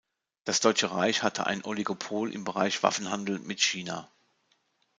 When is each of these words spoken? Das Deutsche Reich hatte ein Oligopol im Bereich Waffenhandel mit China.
Das 0.45 0.61
Deutsche 0.61 0.89
Reich 0.89 1.21
hatte 1.21 1.45
ein 1.45 1.63
Oligopol 1.63 2.33
im 2.33 2.43
Bereich 2.43 2.81
Waffenhandel 2.81 3.37
mit 3.37 3.61
China. 3.61 4.09